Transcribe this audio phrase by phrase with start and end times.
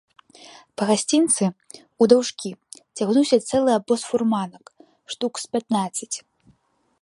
[0.81, 1.45] Па гасцінцы
[2.03, 2.51] ўдаўжкі
[2.97, 4.65] цягнуўся цэлы абоз фурманак,
[5.15, 6.13] штук з пятнаццаць.